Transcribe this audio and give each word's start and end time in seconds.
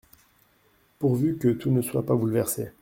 Pourvu 0.97 1.37
que 1.37 1.49
tout 1.49 1.69
ne 1.69 1.83
soit 1.83 2.03
pas 2.07 2.15
bouleversé! 2.15 2.71